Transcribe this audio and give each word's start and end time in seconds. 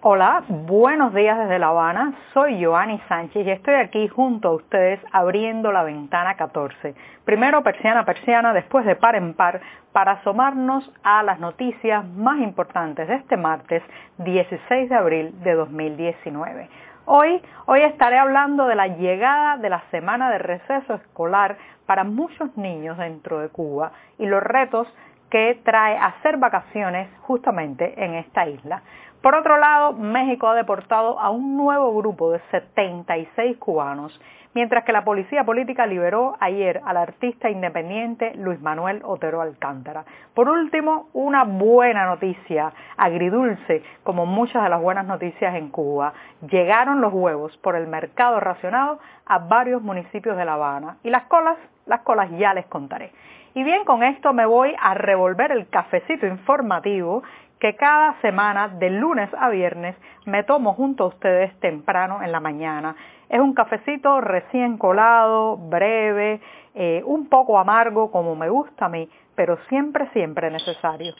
Hola, 0.00 0.44
buenos 0.48 1.12
días 1.12 1.36
desde 1.36 1.58
La 1.58 1.70
Habana. 1.70 2.12
Soy 2.32 2.64
Joanny 2.64 3.00
Sánchez 3.08 3.44
y 3.44 3.50
estoy 3.50 3.74
aquí 3.74 4.06
junto 4.06 4.46
a 4.46 4.54
ustedes 4.54 5.00
abriendo 5.10 5.72
la 5.72 5.82
ventana 5.82 6.36
14. 6.36 6.94
Primero 7.24 7.64
persiana 7.64 8.04
persiana, 8.04 8.52
después 8.52 8.86
de 8.86 8.94
par 8.94 9.16
en 9.16 9.34
par, 9.34 9.60
para 9.90 10.12
asomarnos 10.12 10.88
a 11.02 11.24
las 11.24 11.40
noticias 11.40 12.06
más 12.10 12.38
importantes 12.38 13.08
de 13.08 13.16
este 13.16 13.36
martes 13.36 13.82
16 14.18 14.88
de 14.88 14.94
abril 14.94 15.42
de 15.42 15.54
2019. 15.54 16.68
Hoy, 17.06 17.42
hoy 17.66 17.80
estaré 17.80 18.18
hablando 18.18 18.68
de 18.68 18.76
la 18.76 18.86
llegada 18.86 19.56
de 19.56 19.68
la 19.68 19.82
semana 19.90 20.30
de 20.30 20.38
receso 20.38 20.94
escolar 20.94 21.56
para 21.86 22.04
muchos 22.04 22.56
niños 22.56 22.98
dentro 22.98 23.40
de 23.40 23.48
Cuba 23.48 23.90
y 24.16 24.26
los 24.26 24.44
retos 24.44 24.86
que 25.30 25.60
trae 25.64 25.96
hacer 25.96 26.38
vacaciones 26.38 27.08
justamente 27.22 27.92
en 28.02 28.14
esta 28.14 28.46
isla. 28.46 28.82
Por 29.22 29.34
otro 29.34 29.58
lado, 29.58 29.94
México 29.94 30.46
ha 30.46 30.54
deportado 30.54 31.18
a 31.18 31.30
un 31.30 31.56
nuevo 31.56 31.92
grupo 31.96 32.30
de 32.30 32.40
76 32.52 33.56
cubanos, 33.58 34.18
mientras 34.54 34.84
que 34.84 34.92
la 34.92 35.04
policía 35.04 35.42
política 35.42 35.86
liberó 35.86 36.36
ayer 36.38 36.80
al 36.84 36.96
artista 36.96 37.50
independiente 37.50 38.32
Luis 38.36 38.60
Manuel 38.60 39.00
Otero 39.02 39.40
Alcántara. 39.40 40.04
Por 40.34 40.48
último, 40.48 41.08
una 41.14 41.42
buena 41.42 42.06
noticia, 42.06 42.72
agridulce, 42.96 43.82
como 44.04 44.24
muchas 44.24 44.62
de 44.62 44.68
las 44.68 44.80
buenas 44.80 45.04
noticias 45.04 45.56
en 45.56 45.70
Cuba. 45.70 46.12
Llegaron 46.48 47.00
los 47.00 47.12
huevos 47.12 47.56
por 47.56 47.74
el 47.74 47.88
mercado 47.88 48.38
racionado 48.38 49.00
a 49.26 49.38
varios 49.40 49.82
municipios 49.82 50.36
de 50.36 50.44
La 50.44 50.54
Habana. 50.54 50.98
Y 51.02 51.10
las 51.10 51.24
colas, 51.24 51.56
las 51.86 52.02
colas 52.02 52.30
ya 52.38 52.54
les 52.54 52.66
contaré. 52.66 53.10
Y 53.54 53.64
bien, 53.64 53.84
con 53.84 54.04
esto 54.04 54.32
me 54.32 54.46
voy 54.46 54.76
a 54.80 54.94
revolver 54.94 55.50
el 55.50 55.68
cafecito 55.68 56.26
informativo 56.26 57.24
que 57.60 57.74
cada 57.76 58.20
semana, 58.20 58.68
de 58.68 58.90
lunes 58.90 59.28
a 59.38 59.48
viernes, 59.50 59.96
me 60.26 60.44
tomo 60.44 60.74
junto 60.74 61.04
a 61.04 61.08
ustedes 61.08 61.58
temprano 61.60 62.22
en 62.22 62.32
la 62.32 62.40
mañana. 62.40 62.94
Es 63.28 63.40
un 63.40 63.54
cafecito 63.54 64.20
recién 64.20 64.78
colado, 64.78 65.56
breve, 65.56 66.40
eh, 66.74 67.02
un 67.04 67.28
poco 67.28 67.58
amargo 67.58 68.10
como 68.10 68.36
me 68.36 68.48
gusta 68.48 68.86
a 68.86 68.88
mí, 68.88 69.08
pero 69.34 69.58
siempre, 69.68 70.08
siempre 70.12 70.50
necesario. 70.50 71.12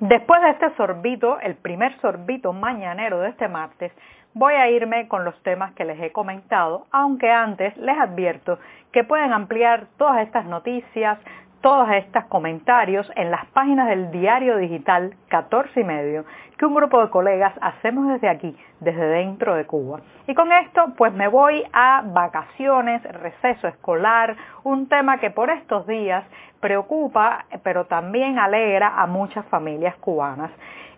Después 0.00 0.40
de 0.42 0.50
este 0.50 0.76
sorbito, 0.76 1.40
el 1.40 1.56
primer 1.56 2.00
sorbito 2.00 2.52
mañanero 2.52 3.18
de 3.18 3.30
este 3.30 3.48
martes, 3.48 3.92
voy 4.32 4.54
a 4.54 4.70
irme 4.70 5.08
con 5.08 5.24
los 5.24 5.34
temas 5.42 5.72
que 5.72 5.84
les 5.84 6.00
he 6.00 6.12
comentado, 6.12 6.86
aunque 6.92 7.28
antes 7.32 7.76
les 7.76 7.98
advierto 7.98 8.60
que 8.92 9.02
pueden 9.02 9.32
ampliar 9.32 9.86
todas 9.96 10.22
estas 10.22 10.44
noticias, 10.44 11.18
todos 11.60 11.88
estos 11.90 12.24
comentarios 12.26 13.10
en 13.16 13.30
las 13.30 13.46
páginas 13.46 13.88
del 13.88 14.10
diario 14.10 14.56
digital 14.58 15.14
14 15.28 15.80
y 15.80 15.84
medio 15.84 16.24
que 16.56 16.66
un 16.66 16.74
grupo 16.74 17.00
de 17.00 17.10
colegas 17.10 17.52
hacemos 17.60 18.08
desde 18.08 18.28
aquí, 18.28 18.56
desde 18.80 19.06
dentro 19.06 19.54
de 19.54 19.64
Cuba. 19.64 20.00
Y 20.26 20.34
con 20.34 20.52
esto 20.52 20.92
pues 20.96 21.12
me 21.12 21.28
voy 21.28 21.64
a 21.72 22.02
vacaciones, 22.04 23.02
receso 23.04 23.68
escolar, 23.68 24.36
un 24.64 24.88
tema 24.88 25.18
que 25.18 25.30
por 25.30 25.50
estos 25.50 25.86
días 25.86 26.24
preocupa 26.60 27.46
pero 27.62 27.86
también 27.86 28.38
alegra 28.38 29.00
a 29.00 29.06
muchas 29.06 29.44
familias 29.46 29.96
cubanas. 29.96 30.50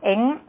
En 0.02 0.40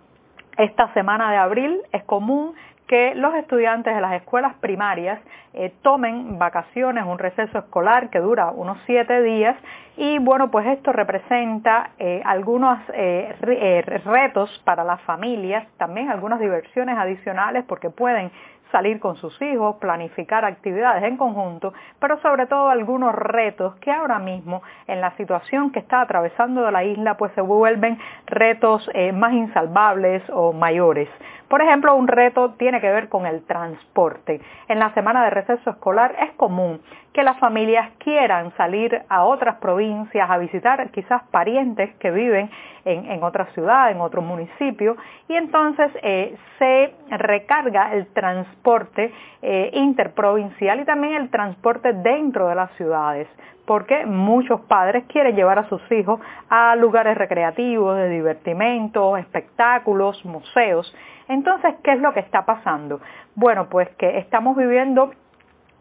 esta 0.57 0.93
semana 0.93 1.31
de 1.31 1.37
abril 1.37 1.81
es 1.91 2.03
común 2.03 2.53
que 2.92 3.16
los 3.16 3.34
estudiantes 3.36 3.95
de 3.95 4.02
las 4.02 4.11
escuelas 4.16 4.53
primarias 4.56 5.17
eh, 5.53 5.72
tomen 5.81 6.38
vacaciones, 6.38 7.06
un 7.06 7.20
receso 7.20 7.59
escolar 7.59 8.09
que 8.09 8.20
dura 8.20 8.52
unos 8.52 8.80
siete 8.86 9.22
días 9.22 9.56
y 9.95 10.20
bueno, 10.20 10.52
pues 10.52 10.67
esto 10.67 10.92
representa 10.92 11.92
eh, 12.00 12.22
algunos 12.25 12.80
eh, 12.94 13.81
retos 14.03 14.62
para 14.66 14.84
las 14.84 15.00
familias, 15.03 15.66
también 15.78 16.09
algunas 16.09 16.42
diversiones 16.42 16.97
adicionales 16.97 17.64
porque 17.66 17.89
pueden 17.89 18.30
salir 18.73 19.00
con 19.00 19.16
sus 19.16 19.42
hijos, 19.42 19.78
planificar 19.78 20.44
actividades 20.44 21.03
en 21.03 21.16
conjunto, 21.16 21.74
pero 22.00 22.19
sobre 22.19 22.46
todo 22.46 22.69
algunos 22.69 23.16
retos 23.16 23.75
que 23.75 23.91
ahora 23.91 24.19
mismo 24.19 24.63
en 24.88 25.00
la 25.00 25.16
situación 25.16 25.72
que 25.72 25.80
está 25.80 26.01
atravesando 26.01 26.69
la 26.72 26.84
isla 26.84 27.16
pues 27.16 27.31
se 27.35 27.41
vuelven 27.41 27.97
retos 28.28 28.90
más 29.13 29.31
insalvables 29.34 30.24
o 30.30 30.51
mayores. 30.51 31.09
Por 31.51 31.62
ejemplo, 31.62 31.94
un 31.95 32.07
reto 32.07 32.51
tiene 32.51 32.79
que 32.79 32.89
ver 32.89 33.09
con 33.09 33.25
el 33.25 33.44
transporte. 33.44 34.39
En 34.69 34.79
la 34.79 34.94
semana 34.94 35.22
de 35.25 35.31
receso 35.31 35.72
escolar 35.72 36.16
es 36.22 36.31
común 36.38 36.79
que 37.12 37.23
las 37.23 37.38
familias 37.39 37.91
quieran 37.97 38.53
salir 38.56 39.01
a 39.09 39.25
otras 39.25 39.57
provincias 39.57 40.29
a 40.29 40.38
visitar 40.38 40.89
quizás 40.91 41.23
parientes 41.29 41.94
que 41.95 42.09
viven 42.09 42.50
en, 42.85 43.22
otra 43.22 43.47
ciudad, 43.47 43.91
en 43.91 44.00
otro 44.00 44.22
municipio, 44.22 44.95
y 45.28 45.35
entonces 45.35 45.91
eh, 46.01 46.38
se 46.57 46.94
recarga 47.17 47.95
el 47.95 48.07
transporte 48.13 49.12
eh, 49.41 49.72
interprovincial 49.73 50.79
y 50.79 50.85
también 50.85 51.16
el 51.16 51.29
transporte 51.29 51.91
dentro 51.91 52.47
de 52.47 52.56
las 52.56 52.72
ciudades 52.78 53.28
porque 53.66 54.06
muchos 54.06 54.59
padres 54.62 55.06
quieren 55.07 55.33
llevar 55.33 55.59
a 55.59 55.69
sus 55.69 55.81
hijos 55.91 56.19
a 56.50 56.75
lugares 56.75 57.18
recreativos, 57.18 57.95
de 57.95 58.09
divertimento, 58.09 59.16
espectáculos, 59.16 60.25
museos. 60.25 60.94
Entonces, 61.27 61.75
¿qué 61.83 61.93
es 61.93 61.99
lo 61.99 62.13
que 62.13 62.21
está 62.21 62.45
pasando? 62.45 62.99
Bueno, 63.35 63.67
pues 63.69 63.89
que 63.97 64.17
estamos 64.17 64.55
viviendo 64.55 65.11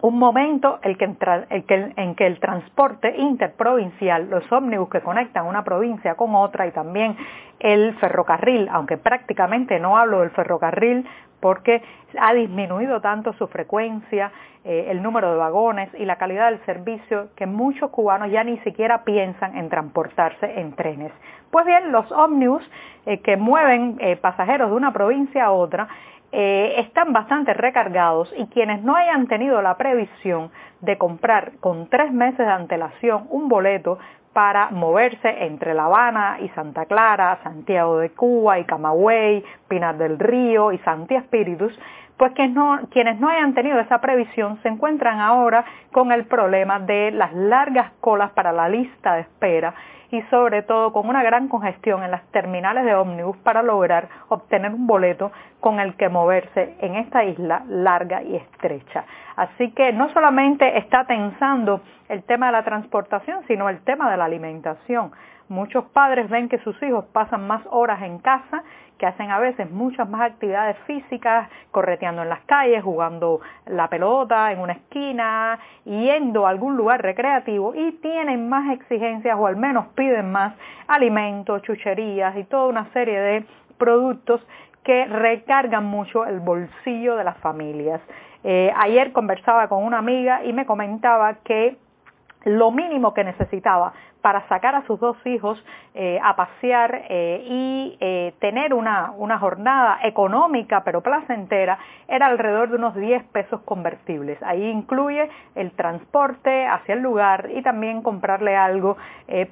un 0.03 0.19
momento 0.19 0.79
en 0.83 2.15
que 2.15 2.27
el 2.27 2.41
transporte 2.41 3.15
interprovincial, 3.19 4.31
los 4.31 4.51
ómnibus 4.51 4.89
que 4.89 5.01
conectan 5.01 5.47
una 5.47 5.63
provincia 5.63 6.15
con 6.15 6.35
otra 6.35 6.67
y 6.67 6.71
también 6.71 7.17
el 7.59 7.95
ferrocarril, 7.99 8.69
aunque 8.71 8.97
prácticamente 8.97 9.79
no 9.79 9.99
hablo 9.99 10.21
del 10.21 10.31
ferrocarril 10.31 11.07
porque 11.41 11.83
ha 12.19 12.33
disminuido 12.35 13.01
tanto 13.01 13.33
su 13.35 13.47
frecuencia, 13.49 14.33
eh, 14.65 14.89
el 14.91 15.03
número 15.03 15.33
de 15.33 15.39
vagones 15.39 15.89
y 15.99 16.05
la 16.05 16.17
calidad 16.17 16.51
del 16.51 16.65
servicio 16.67 17.29
que 17.35 17.47
muchos 17.47 17.91
cubanos 17.91 18.31
ya 18.31 18.45
ni 18.45 18.59
siquiera 18.59 19.05
piensan 19.05 19.57
en 19.57 19.71
transportarse 19.71 20.61
en 20.61 20.75
trenes. 20.75 21.13
Pues 21.51 21.65
bien, 21.67 21.93
los 21.93 22.11
ómnibus 22.13 22.63
eh, 23.07 23.19
que 23.21 23.37
mueven 23.37 23.97
eh, 24.01 24.17
pasajeros 24.17 24.71
de 24.71 24.77
una 24.77 24.93
provincia 24.93 25.47
a 25.47 25.53
otra 25.53 25.89
están 26.33 27.13
bastante 27.13 27.53
recargados 27.55 28.33
y 28.39 28.47
quienes 28.47 28.85
no 28.85 28.95
hayan 28.95 29.27
tenido 29.27 29.61
la 29.63 29.77
previsión 29.77 30.53
de 30.81 30.97
comprar 30.97 31.55
con 31.59 31.89
tres 31.89 32.13
meses 32.13 32.39
de 32.39 32.53
antelación 32.53 33.27
un 33.31 33.49
boleto 33.49 33.99
para 34.33 34.71
moverse 34.71 35.29
entre 35.45 35.75
La 35.75 35.87
Habana 35.87 36.39
y 36.41 36.49
Santa 36.51 36.87
Clara, 36.87 37.41
Santiago 37.43 37.99
de 37.99 38.11
Cuba 38.11 38.61
y 38.61 38.65
Camagüey, 38.65 39.45
Pinar 39.67 39.99
del 39.99 40.19
Río 40.21 40.71
y 40.71 40.79
Santi 40.79 41.17
Espíritus, 41.17 41.77
pues 42.17 42.33
que 42.33 42.47
no, 42.49 42.79
quienes 42.91 43.19
no 43.19 43.29
hayan 43.29 43.55
tenido 43.55 43.81
esa 43.81 44.01
previsión 44.01 44.61
se 44.63 44.69
encuentran 44.69 45.21
ahora 45.21 45.65
con 45.91 46.13
el 46.13 46.27
problema 46.27 46.79
de 46.79 47.11
las 47.13 47.33
largas 47.33 47.93
colas 48.01 48.31
para 48.33 48.53
la 48.53 48.69
lista 48.69 49.15
de 49.15 49.23
espera 49.23 49.75
y 50.11 50.23
sobre 50.23 50.63
todo 50.63 50.93
con 50.93 51.09
una 51.09 51.23
gran 51.23 51.49
congestión 51.49 52.03
en 52.03 52.11
las 52.11 52.25
terminales 52.33 52.85
de 52.85 52.95
ómnibus 52.95 53.37
para 53.39 53.63
lograr 53.63 54.09
obtener 54.29 54.73
un 54.73 54.87
boleto 54.87 55.31
con 55.61 55.79
el 55.81 55.95
que 55.95 56.09
moverse 56.09 56.75
en 56.81 56.97
esta 56.97 57.25
isla 57.25 57.63
larga 57.69 58.23
y 58.23 58.37
estrecha. 58.37 59.05
Así 59.37 59.71
que 59.73 59.93
no 59.93 60.13
solamente 60.13 60.79
está 60.79 61.05
tensando 61.05 61.81
el 62.09 62.23
tema 62.25 62.47
de 62.47 62.53
la 62.53 62.65
transportación, 62.65 63.45
sino 63.47 63.69
el 63.69 63.81
tema 63.83 64.11
de 64.11 64.17
la 64.17 64.25
alimentación. 64.25 65.13
Muchos 65.49 65.85
padres 65.87 66.29
ven 66.29 66.49
que 66.49 66.59
sus 66.59 66.81
hijos 66.83 67.05
pasan 67.13 67.47
más 67.47 67.63
horas 67.71 68.03
en 68.03 68.19
casa 68.19 68.63
que 69.01 69.07
hacen 69.07 69.31
a 69.31 69.39
veces 69.39 69.71
muchas 69.71 70.07
más 70.11 70.31
actividades 70.31 70.77
físicas, 70.87 71.49
correteando 71.71 72.23
en 72.23 72.29
las 72.29 72.43
calles, 72.43 72.85
jugando 72.85 73.41
la 73.65 73.89
pelota 73.89 74.53
en 74.53 74.61
una 74.61 74.75
esquina, 74.75 75.59
yendo 75.85 76.47
a 76.47 76.51
algún 76.51 76.77
lugar 76.77 77.01
recreativo 77.01 77.75
y 77.75 77.93
tienen 78.03 78.51
más 78.51 78.71
exigencias 78.71 79.39
o 79.39 79.47
al 79.47 79.57
menos 79.57 79.87
piden 79.95 80.31
más 80.31 80.55
alimentos, 80.87 81.63
chucherías 81.63 82.37
y 82.37 82.45
toda 82.45 82.67
una 82.67 82.93
serie 82.93 83.19
de 83.19 83.45
productos 83.79 84.47
que 84.85 85.05
recargan 85.07 85.85
mucho 85.85 86.25
el 86.25 86.41
bolsillo 86.41 87.17
de 87.17 87.25
las 87.25 87.37
familias. 87.39 88.01
Eh, 88.45 88.73
ayer 88.77 89.13
conversaba 89.13 89.69
con 89.69 89.85
una 89.85 89.99
amiga 89.99 90.45
y 90.45 90.53
me 90.53 90.65
comentaba 90.65 91.35
que 91.45 91.77
lo 92.45 92.71
mínimo 92.71 93.13
que 93.13 93.25
necesitaba 93.25 93.93
para 94.21 94.47
sacar 94.49 94.75
a 94.75 94.87
sus 94.87 95.01
dos 95.01 95.17
hijos 95.27 95.63
eh, 95.95 96.21
a 96.23 96.37
pasear 96.37 97.03
eh, 97.09 97.43
y 97.45 97.97
eh, 98.01 98.33
tener 98.39 98.75
una, 98.75 99.11
una, 99.17 99.41
jornada 99.41 99.99
económica 100.05 100.85
pero 100.85 101.01
placentera 101.01 101.79
era 102.07 102.27
alrededor 102.27 102.69
de 102.69 102.77
unos 102.77 102.95
10 102.95 103.25
pesos 103.25 103.61
convertibles. 103.63 104.41
Ahí 104.43 104.63
incluye 104.65 105.29
el 105.57 105.73
transporte 105.73 106.67
hacia 106.67 106.95
el 106.95 107.01
lugar 107.01 107.49
y 107.53 107.63
también 107.63 108.03
comprarle 108.03 108.57
algo 108.57 108.97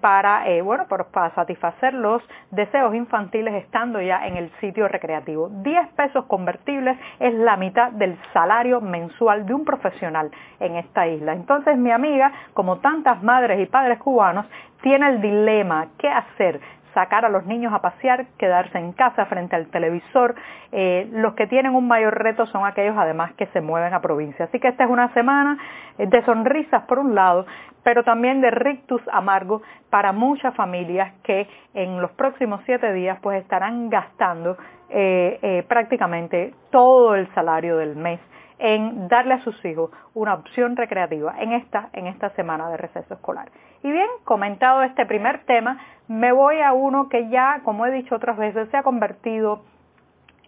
para, 0.00 0.44
bueno, 0.65 0.87
para 0.88 1.35
satisfacer 1.37 1.94
los 1.94 2.20
deseos 2.50 2.94
infantiles 2.97 3.55
estando 3.55 4.00
ya 4.00 4.26
en 4.26 4.37
el 4.37 4.50
sitio 4.61 4.88
recreativo. 4.88 5.49
10 5.49 5.88
pesos 5.91 6.25
convertibles 6.26 6.99
es 7.20 7.32
la 7.35 7.56
mitad 7.56 7.93
del 7.93 8.19
salario 8.32 8.81
mensual 8.81 9.47
de 9.47 9.55
un 9.55 9.65
profesional 9.65 10.31
en 10.59 10.76
esta 10.76 11.06
isla. 11.06 11.32
Entonces 11.32 11.76
mi 11.79 11.93
amiga, 11.93 12.32
como 12.55 12.79
tantas 12.79 13.23
madres 13.23 13.61
y 13.61 13.67
padres 13.67 13.99
cubanos, 13.99 14.47
tiene 14.82 15.08
el 15.08 15.20
dilema, 15.20 15.88
¿qué 15.99 16.08
hacer? 16.08 16.60
sacar 16.94 17.25
a 17.25 17.28
los 17.28 17.46
niños 17.46 17.72
a 17.72 17.81
pasear, 17.81 18.26
quedarse 18.38 18.76
en 18.76 18.93
casa 18.93 19.26
frente 19.26 19.55
al 19.55 19.66
televisor. 19.69 20.34
Eh, 20.72 21.08
los 21.12 21.34
que 21.34 21.46
tienen 21.46 21.75
un 21.75 21.87
mayor 21.87 22.14
reto 22.20 22.46
son 22.46 22.66
aquellos 22.66 22.96
además 22.96 23.32
que 23.34 23.46
se 23.46 23.60
mueven 23.60 23.94
a 23.94 24.00
provincia. 24.00 24.46
Así 24.46 24.58
que 24.58 24.69
esta 24.69 24.84
es 24.84 24.90
una 24.90 25.12
semana 25.14 25.58
de 25.96 26.22
sonrisas 26.25 26.82
por 26.84 26.99
un 26.99 27.14
lado, 27.14 27.46
pero 27.84 28.02
también 28.02 28.40
de 28.40 28.50
rictus 28.50 29.00
amargo 29.12 29.62
para 29.90 30.12
muchas 30.12 30.55
familias 30.55 31.12
que 31.22 31.46
en 31.75 32.00
los 32.00 32.10
próximos 32.12 32.60
siete 32.66 32.93
días 32.93 33.19
pues 33.22 33.40
estarán 33.43 33.88
gastando 33.90 34.56
eh, 34.90 35.38
eh, 35.43 35.64
prácticamente 35.69 36.52
todo 36.70 37.14
el 37.14 37.32
salario 37.34 37.76
del 37.76 37.94
mes 37.94 38.20
en 38.58 39.08
darle 39.08 39.34
a 39.34 39.44
sus 39.44 39.64
hijos 39.64 39.90
una 40.14 40.34
opción 40.34 40.76
recreativa 40.76 41.34
en 41.38 41.52
esta, 41.52 41.90
en 41.93 42.06
esta 42.06 42.31
semana 42.31 42.69
de 42.70 42.76
receso 42.76 43.14
escolar. 43.14 43.50
Y 43.82 43.93
bien, 43.93 44.08
comentado 44.25 44.82
este 44.82 45.06
primer 45.06 45.44
tema, 45.44 45.78
me 46.08 46.32
voy 46.32 46.60
a 46.60 46.72
uno 46.72 47.08
que 47.08 47.28
ya, 47.28 47.60
como 47.64 47.87
he 47.87 47.90
dicho 47.93 48.16
otras 48.16 48.37
veces, 48.37 48.69
se 48.70 48.76
ha 48.76 48.82
convertido 48.82 49.62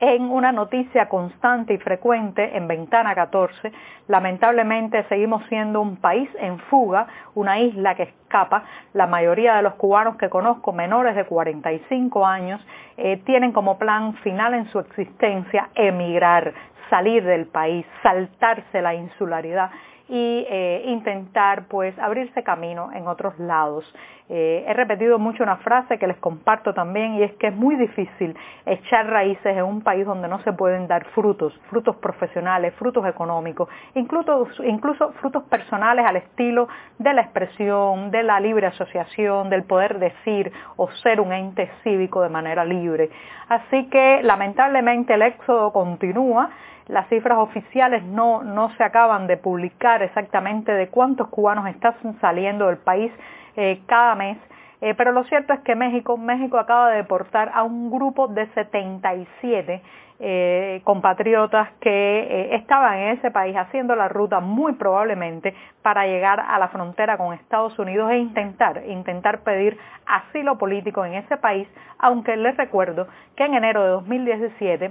en 0.01 0.23
una 0.31 0.51
noticia 0.51 1.09
constante 1.09 1.75
y 1.75 1.79
frecuente 1.79 2.57
en 2.57 2.67
Ventana 2.67 3.15
14. 3.15 3.71
Lamentablemente 4.09 5.05
seguimos 5.05 5.45
siendo 5.49 5.81
un 5.81 5.97
país 5.97 6.29
en 6.39 6.59
fuga, 6.59 7.07
una 7.35 7.61
isla 7.61 7.95
que 7.95 8.05
escapa. 8.05 8.65
La 8.95 9.07
mayoría 9.07 9.57
de 9.57 9.63
los 9.63 9.75
cubanos 9.75 10.17
que 10.17 10.31
conozco, 10.31 10.73
menores 10.73 11.15
de 11.15 11.27
45 11.27 12.27
años, 12.27 12.67
eh, 12.97 13.19
tienen 13.27 13.53
como 13.53 13.79
plan 13.79 14.15
final 14.17 14.55
en 14.55 14.67
su 14.69 14.79
existencia 14.79 15.69
emigrar, 15.75 16.55
salir 16.91 17.25
del 17.25 17.47
país, 17.47 17.87
saltarse 18.03 18.83
la 18.83 18.95
insularidad 18.95 19.71
y 20.11 20.45
eh, 20.51 20.83
intentar 20.87 21.69
pues 21.69 21.97
abrirse 22.01 22.43
camino 22.43 22.91
en 22.93 23.07
otros 23.07 23.39
lados. 23.39 23.85
Eh, 24.29 24.65
he 24.67 24.75
repetido 24.75 25.21
mucho 25.21 25.43
una 25.45 25.57
frase 25.59 25.99
que 25.99 26.07
les 26.07 26.17
comparto 26.19 26.75
también 26.75 27.15
y 27.15 27.23
es 27.23 27.33
que 27.35 27.49
es 27.49 27.55
muy 27.55 27.77
difícil 27.77 28.37
echar 28.67 29.09
raíces 29.09 29.57
en 29.57 29.65
un 29.65 29.83
país 29.83 30.05
donde 30.05 30.27
no 30.27 30.41
se 30.41 30.53
pueden 30.53 30.89
dar 30.89 31.05
frutos, 31.07 31.53
frutos 31.69 31.97
profesionales, 31.97 32.75
frutos 32.75 33.07
económicos, 33.07 33.69
incluso, 33.95 34.49
incluso 34.65 35.13
frutos 35.21 35.45
personales 35.45 36.05
al 36.05 36.17
estilo 36.17 36.69
de 36.99 37.15
la 37.15 37.23
expresión, 37.23 38.11
de 38.11 38.25
la 38.25 38.41
libre 38.41 38.67
asociación, 38.67 39.49
del 39.49 39.63
poder 39.63 40.01
decir 40.01 40.53
o 40.77 40.91
ser 41.03 41.21
un 41.21 41.33
ente 41.33 41.71
cívico 41.85 42.23
de 42.23 42.31
manera 42.31 42.65
libre. 42.65 43.11
Así 43.49 43.89
que 43.91 44.23
lamentablemente 44.25 45.15
el 45.15 45.23
éxodo 45.23 45.73
continúa 45.73 46.51
las 46.91 47.09
cifras 47.09 47.39
oficiales 47.39 48.03
no, 48.03 48.43
no 48.43 48.71
se 48.77 48.83
acaban 48.83 49.27
de 49.27 49.37
publicar 49.37 50.03
exactamente 50.03 50.73
de 50.73 50.89
cuántos 50.89 51.29
cubanos 51.29 51.69
están 51.69 51.95
saliendo 52.21 52.67
del 52.67 52.79
país 52.79 53.13
eh, 53.57 53.81
cada 53.87 54.15
mes, 54.15 54.39
eh, 54.81 54.95
pero 54.95 55.13
lo 55.13 55.25
cierto 55.25 55.53
es 55.53 55.61
que 55.61 55.77
México, 55.77 56.17
México 56.17 56.59
acaba 56.59 56.91
de 56.91 56.99
deportar 56.99 57.53
a 57.55 57.63
un 57.63 57.91
grupo 57.91 58.27
de 58.29 58.47
77 58.55 59.83
eh, 60.23 60.81
compatriotas 60.85 61.71
que 61.81 62.55
estaban 62.55 62.99
en 62.99 63.19
ese 63.19 63.31
país 63.31 63.57
haciendo 63.57 63.95
la 63.95 64.09
ruta 64.09 64.41
muy 64.41 64.75
probablemente 64.75 65.55
para 65.83 66.07
llegar 66.07 66.41
a 66.41 66.59
la 66.59 66.69
frontera 66.69 67.17
con 67.17 67.33
Estados 67.35 67.79
Unidos 67.79 68.11
e 68.11 68.19
intentar, 68.19 68.83
intentar 68.87 69.41
pedir 69.41 69.79
asilo 70.07 70.59
político 70.59 71.05
en 71.05 71.15
ese 71.15 71.37
país, 71.37 71.69
aunque 71.99 72.37
les 72.37 72.57
recuerdo 72.57 73.07
que 73.37 73.45
en 73.45 73.55
enero 73.55 73.83
de 73.83 73.89
2017 73.91 74.91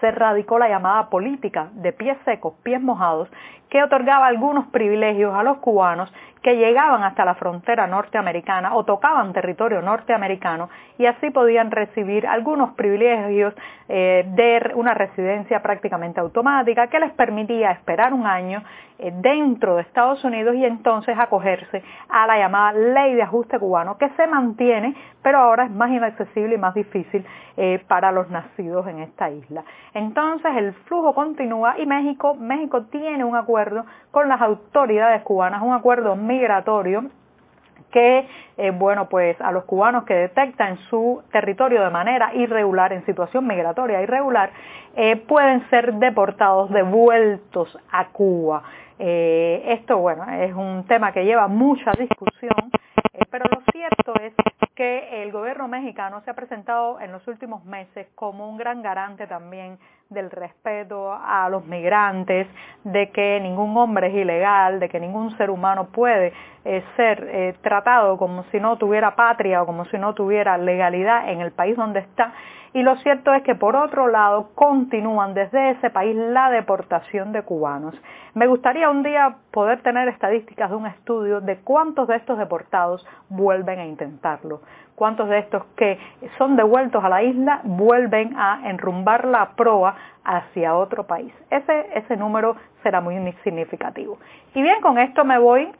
se 0.00 0.10
radicó 0.10 0.58
la 0.58 0.68
llamada 0.68 1.08
política 1.08 1.68
de 1.72 1.92
pies 1.92 2.16
secos, 2.24 2.54
pies 2.62 2.80
mojados, 2.80 3.28
que 3.68 3.82
otorgaba 3.82 4.26
algunos 4.26 4.66
privilegios 4.68 5.32
a 5.34 5.42
los 5.42 5.58
cubanos 5.58 6.12
que 6.42 6.56
llegaban 6.56 7.02
hasta 7.02 7.24
la 7.24 7.34
frontera 7.34 7.86
norteamericana 7.86 8.74
o 8.74 8.84
tocaban 8.84 9.32
territorio 9.32 9.82
norteamericano 9.82 10.70
y 10.98 11.06
así 11.06 11.30
podían 11.30 11.70
recibir 11.70 12.26
algunos 12.26 12.74
privilegios 12.74 13.54
eh, 13.88 14.24
de 14.26 14.72
una 14.74 14.94
residencia 14.94 15.60
prácticamente 15.60 16.20
automática 16.20 16.86
que 16.86 16.98
les 16.98 17.12
permitía 17.12 17.72
esperar 17.72 18.14
un 18.14 18.26
año 18.26 18.62
eh, 18.98 19.12
dentro 19.16 19.76
de 19.76 19.82
Estados 19.82 20.24
Unidos 20.24 20.54
y 20.56 20.64
entonces 20.64 21.16
acogerse 21.18 21.82
a 22.08 22.26
la 22.26 22.38
llamada 22.38 22.72
ley 22.72 23.14
de 23.14 23.22
ajuste 23.22 23.58
cubano 23.58 23.98
que 23.98 24.08
se 24.10 24.26
mantiene 24.26 24.94
pero 25.22 25.38
ahora 25.38 25.64
es 25.64 25.70
más 25.70 25.90
inaccesible 25.90 26.54
y 26.54 26.58
más 26.58 26.74
difícil 26.74 27.24
eh, 27.56 27.82
para 27.88 28.10
los 28.10 28.30
nacidos 28.30 28.86
en 28.86 29.00
esta 29.00 29.28
isla. 29.28 29.64
Entonces 29.94 30.56
el 30.56 30.72
flujo 30.72 31.14
continúa 31.14 31.78
y 31.78 31.86
México, 31.86 32.34
México 32.34 32.84
tiene 32.84 33.24
un 33.24 33.36
acuerdo 33.36 33.84
con 34.10 34.28
las 34.28 34.40
autoridades 34.40 35.22
cubanas, 35.22 35.62
un 35.62 35.72
acuerdo 35.72 36.16
migratorio 36.16 37.04
que, 37.90 38.26
eh, 38.56 38.70
bueno, 38.70 39.08
pues 39.08 39.40
a 39.40 39.50
los 39.50 39.64
cubanos 39.64 40.04
que 40.04 40.14
detectan 40.14 40.78
su 40.88 41.22
territorio 41.32 41.82
de 41.82 41.90
manera 41.90 42.32
irregular, 42.34 42.92
en 42.92 43.04
situación 43.04 43.46
migratoria 43.46 44.00
irregular, 44.02 44.50
eh, 44.96 45.16
pueden 45.16 45.68
ser 45.70 45.94
deportados, 45.94 46.70
devueltos 46.70 47.76
a 47.90 48.08
Cuba. 48.08 48.62
Eh, 48.98 49.62
esto, 49.66 49.98
bueno, 49.98 50.24
es 50.30 50.52
un 50.54 50.84
tema 50.86 51.12
que 51.12 51.24
lleva 51.24 51.48
mucha 51.48 51.90
discusión, 51.98 52.70
pero 53.30 53.46
lo 53.50 53.60
cierto 53.72 54.14
es 54.20 54.34
que 54.80 55.22
el 55.22 55.30
gobierno 55.30 55.68
mexicano 55.68 56.22
se 56.22 56.30
ha 56.30 56.34
presentado 56.34 57.00
en 57.00 57.12
los 57.12 57.28
últimos 57.28 57.62
meses 57.66 58.06
como 58.14 58.48
un 58.48 58.56
gran 58.56 58.80
garante 58.80 59.26
también 59.26 59.78
del 60.08 60.30
respeto 60.30 61.12
a 61.12 61.50
los 61.50 61.66
migrantes, 61.66 62.46
de 62.84 63.10
que 63.10 63.38
ningún 63.40 63.76
hombre 63.76 64.06
es 64.06 64.14
ilegal, 64.14 64.80
de 64.80 64.88
que 64.88 64.98
ningún 64.98 65.36
ser 65.36 65.50
humano 65.50 65.88
puede 65.92 66.32
eh, 66.64 66.82
ser 66.96 67.28
eh, 67.30 67.54
tratado 67.60 68.16
como 68.16 68.44
si 68.44 68.58
no 68.58 68.78
tuviera 68.78 69.14
patria 69.14 69.60
o 69.60 69.66
como 69.66 69.84
si 69.84 69.98
no 69.98 70.14
tuviera 70.14 70.56
legalidad 70.56 71.28
en 71.28 71.42
el 71.42 71.52
país 71.52 71.76
donde 71.76 72.00
está. 72.00 72.32
Y 72.72 72.82
lo 72.82 72.94
cierto 72.98 73.34
es 73.34 73.42
que 73.42 73.56
por 73.56 73.74
otro 73.74 74.06
lado 74.06 74.50
continúan 74.54 75.34
desde 75.34 75.70
ese 75.70 75.90
país 75.90 76.14
la 76.14 76.50
deportación 76.50 77.32
de 77.32 77.42
cubanos. 77.42 78.00
Me 78.34 78.46
gustaría 78.46 78.88
un 78.88 79.02
día 79.02 79.38
poder 79.50 79.82
tener 79.82 80.06
estadísticas 80.08 80.70
de 80.70 80.76
un 80.76 80.86
estudio 80.86 81.40
de 81.40 81.56
cuántos 81.58 82.06
de 82.06 82.14
estos 82.14 82.38
deportados 82.38 83.04
vuelven 83.28 83.80
a 83.80 83.86
intentarlo, 83.86 84.60
cuántos 84.94 85.28
de 85.28 85.38
estos 85.38 85.64
que 85.76 85.98
son 86.38 86.54
devueltos 86.54 87.02
a 87.02 87.08
la 87.08 87.24
isla 87.24 87.60
vuelven 87.64 88.36
a 88.38 88.70
enrumbar 88.70 89.24
la 89.24 89.50
proa 89.56 89.96
hacia 90.22 90.76
otro 90.76 91.08
país. 91.08 91.34
Ese, 91.50 91.86
ese 91.94 92.16
número 92.16 92.54
será 92.84 93.00
muy 93.00 93.16
significativo. 93.42 94.18
Y 94.54 94.62
bien, 94.62 94.80
con 94.80 94.96
esto 94.98 95.24
me 95.24 95.38
voy 95.38 95.72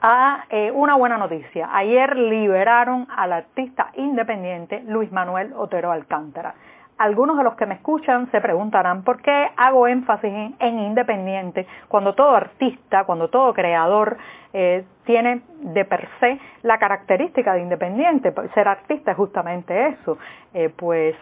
a 0.00 0.44
eh, 0.48 0.70
una 0.70 0.96
buena 0.96 1.18
noticia. 1.18 1.68
Ayer 1.72 2.16
liberaron 2.16 3.06
al 3.14 3.32
artista 3.32 3.90
independiente 3.96 4.82
Luis 4.86 5.12
Manuel 5.12 5.52
Otero 5.54 5.92
Alcántara. 5.92 6.54
Algunos 6.98 7.38
de 7.38 7.44
los 7.44 7.54
que 7.54 7.64
me 7.64 7.74
escuchan 7.74 8.30
se 8.30 8.42
preguntarán 8.42 9.04
por 9.04 9.22
qué 9.22 9.48
hago 9.56 9.86
énfasis 9.86 10.30
en, 10.58 10.78
independiente 10.78 11.66
cuando 11.88 12.14
todo 12.14 12.36
artista, 12.36 13.04
cuando 13.04 13.28
todo 13.28 13.54
creador 13.54 14.18
eh, 14.52 14.84
tiene 15.04 15.42
de 15.60 15.84
per 15.86 16.08
se 16.20 16.38
la 16.62 16.78
característica 16.78 17.54
de 17.54 17.62
independiente. 17.62 18.34
Ser 18.52 18.68
artista 18.68 19.12
es 19.12 19.16
justamente 19.16 19.88
eso, 19.88 20.18
eh, 20.52 20.70
pues 20.76 21.16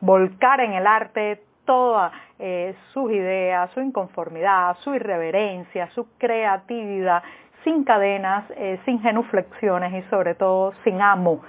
volcar 0.00 0.60
en 0.60 0.72
el 0.72 0.86
arte 0.86 1.42
todas 1.66 2.12
sus 2.92 3.12
ideas, 3.12 3.70
su 3.70 3.80
inconformidad, 3.80 4.76
su 4.80 4.94
irreverencia, 4.94 5.88
su 5.90 6.08
creatividad, 6.18 7.22
sin 7.64 7.84
cadenas, 7.84 8.44
eh, 8.56 8.78
sin 8.84 9.00
genuflexiones 9.00 9.92
y 9.92 10.08
sobre 10.08 10.34
todo 10.34 10.72
sin 10.84 11.00
amo. 11.00 11.42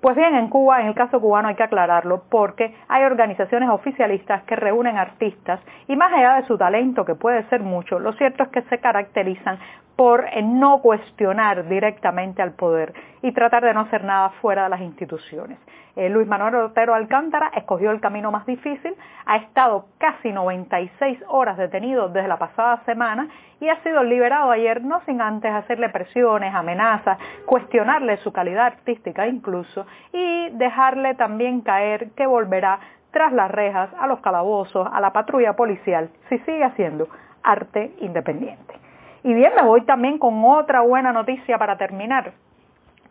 Pues 0.00 0.14
bien, 0.14 0.34
en 0.36 0.48
Cuba, 0.48 0.80
en 0.80 0.86
el 0.86 0.94
caso 0.94 1.20
cubano 1.20 1.48
hay 1.48 1.56
que 1.56 1.64
aclararlo 1.64 2.22
porque 2.30 2.72
hay 2.86 3.02
organizaciones 3.02 3.68
oficialistas 3.68 4.44
que 4.44 4.54
reúnen 4.54 4.96
artistas 4.96 5.58
y 5.88 5.96
más 5.96 6.12
allá 6.12 6.36
de 6.36 6.46
su 6.46 6.56
talento, 6.56 7.04
que 7.04 7.16
puede 7.16 7.42
ser 7.48 7.62
mucho, 7.62 7.98
lo 7.98 8.12
cierto 8.12 8.44
es 8.44 8.48
que 8.50 8.62
se 8.62 8.78
caracterizan 8.78 9.58
por 9.98 10.26
eh, 10.26 10.42
no 10.42 10.80
cuestionar 10.80 11.68
directamente 11.68 12.40
al 12.40 12.52
poder 12.52 12.94
y 13.20 13.32
tratar 13.32 13.64
de 13.64 13.74
no 13.74 13.80
hacer 13.80 14.04
nada 14.04 14.30
fuera 14.40 14.62
de 14.62 14.68
las 14.68 14.80
instituciones. 14.80 15.58
Eh, 15.96 16.08
Luis 16.08 16.28
Manuel 16.28 16.54
Otero 16.54 16.94
Alcántara 16.94 17.50
escogió 17.56 17.90
el 17.90 18.00
camino 18.00 18.30
más 18.30 18.46
difícil, 18.46 18.94
ha 19.26 19.38
estado 19.38 19.86
casi 19.98 20.30
96 20.30 21.18
horas 21.26 21.56
detenido 21.58 22.10
desde 22.10 22.28
la 22.28 22.38
pasada 22.38 22.80
semana 22.86 23.28
y 23.60 23.68
ha 23.70 23.82
sido 23.82 24.04
liberado 24.04 24.52
ayer 24.52 24.84
no 24.84 25.00
sin 25.00 25.20
antes 25.20 25.52
hacerle 25.52 25.88
presiones, 25.88 26.54
amenazas, 26.54 27.18
cuestionarle 27.44 28.18
su 28.18 28.32
calidad 28.32 28.66
artística 28.66 29.26
incluso 29.26 29.84
y 30.12 30.50
dejarle 30.50 31.16
también 31.16 31.60
caer 31.62 32.10
que 32.12 32.24
volverá 32.24 32.78
tras 33.10 33.32
las 33.32 33.50
rejas, 33.50 33.90
a 33.98 34.06
los 34.06 34.20
calabozos, 34.20 34.86
a 34.92 35.00
la 35.00 35.12
patrulla 35.12 35.56
policial, 35.56 36.08
si 36.28 36.38
sigue 36.38 36.62
haciendo 36.62 37.08
arte 37.42 37.96
independiente. 37.98 38.87
Y 39.24 39.34
bien, 39.34 39.52
me 39.56 39.62
voy 39.62 39.82
también 39.82 40.18
con 40.18 40.44
otra 40.44 40.80
buena 40.82 41.12
noticia 41.12 41.58
para 41.58 41.76
terminar 41.76 42.32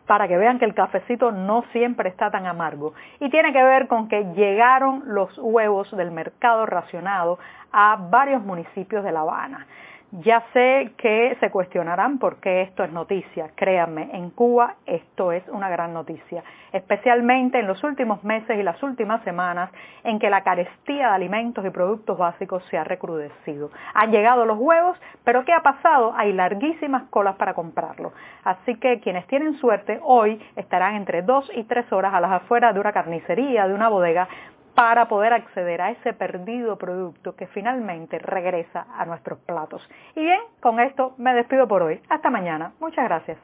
para 0.07 0.27
que 0.27 0.37
vean 0.37 0.57
que 0.57 0.65
el 0.65 0.73
cafecito 0.73 1.31
no 1.31 1.63
siempre 1.73 2.09
está 2.09 2.31
tan 2.31 2.47
amargo. 2.47 2.93
Y 3.19 3.29
tiene 3.29 3.51
que 3.51 3.61
ver 3.61 3.87
con 3.87 4.07
que 4.07 4.23
llegaron 4.33 5.03
los 5.05 5.37
huevos 5.37 5.95
del 5.95 6.11
mercado 6.11 6.65
racionado 6.65 7.37
a 7.71 7.97
varios 8.09 8.41
municipios 8.41 9.03
de 9.03 9.11
La 9.11 9.19
Habana. 9.19 9.67
Ya 10.11 10.41
sé 10.53 10.93
que 10.97 11.35
se 11.41 11.51
cuestionarán 11.51 12.17
por 12.17 12.39
qué 12.39 12.61
esto 12.61 12.85
es 12.85 12.93
noticia. 12.93 13.49
Créanme, 13.55 14.09
en 14.13 14.29
Cuba 14.29 14.75
esto 14.85 15.33
es 15.33 15.45
una 15.49 15.69
gran 15.69 15.93
noticia, 15.93 16.45
especialmente 16.71 17.59
en 17.59 17.67
los 17.67 17.83
últimos 17.83 18.23
meses 18.23 18.57
y 18.57 18.63
las 18.63 18.81
últimas 18.81 19.21
semanas 19.23 19.69
en 20.05 20.17
que 20.17 20.29
la 20.29 20.43
carestía 20.43 21.09
de 21.09 21.13
alimentos 21.15 21.65
y 21.65 21.71
productos 21.71 22.17
básicos 22.17 22.63
se 22.69 22.77
ha 22.77 22.85
recrudecido. 22.85 23.69
Han 23.95 24.11
llegado 24.11 24.45
los 24.45 24.57
huevos, 24.57 24.97
pero 25.25 25.43
¿qué 25.43 25.51
ha 25.51 25.61
pasado? 25.61 26.13
Hay 26.15 26.31
larguísimas 26.31 27.03
colas 27.09 27.35
para 27.35 27.53
comprarlos. 27.53 28.13
Así 28.45 28.75
que 28.75 29.01
quienes 29.01 29.27
tienen 29.27 29.55
suerte 29.55 29.99
hoy 30.03 30.41
estarán 30.55 30.95
entre 30.95 31.21
dos 31.21 31.51
y 31.53 31.65
tres 31.65 31.91
horas 31.91 32.13
a 32.13 32.21
las 32.21 32.31
afueras 32.31 32.73
de 32.73 32.79
una 32.79 32.93
carnicería, 32.93 33.67
de 33.67 33.73
una 33.73 33.89
bodega, 33.89 34.29
para 34.77 35.07
poder 35.07 35.33
acceder 35.33 35.81
a 35.81 35.89
ese 35.89 36.13
perdido 36.13 36.77
producto 36.77 37.35
que 37.35 37.47
finalmente 37.47 38.19
regresa 38.19 38.85
a 38.95 39.05
nuestros 39.05 39.39
platos. 39.39 39.81
Y 40.13 40.21
bien, 40.21 40.39
con 40.59 40.79
esto 40.79 41.15
me 41.17 41.33
despido 41.33 41.67
por 41.67 41.81
hoy. 41.81 41.99
Hasta 42.09 42.29
mañana. 42.29 42.73
Muchas 42.79 43.05
gracias. 43.05 43.39